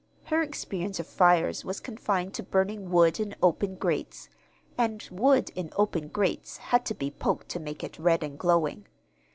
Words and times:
Her 0.23 0.41
experience 0.41 0.99
of 0.99 1.05
fires 1.05 1.63
was 1.63 1.79
confined 1.79 2.33
to 2.33 2.41
burning 2.41 2.89
wood 2.89 3.19
in 3.19 3.35
open 3.39 3.75
grates 3.75 4.29
and 4.75 5.07
wood 5.11 5.51
in 5.53 5.71
open 5.75 6.07
grates 6.07 6.57
had 6.57 6.87
to 6.87 6.95
be 6.95 7.11
poked 7.11 7.49
to 7.49 7.59
make 7.59 7.83
it 7.83 7.99
red 7.99 8.23
and 8.23 8.39
glowing. 8.39 8.87